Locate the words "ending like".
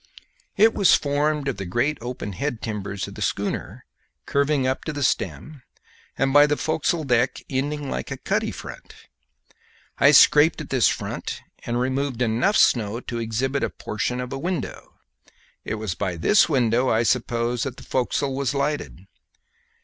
7.51-8.09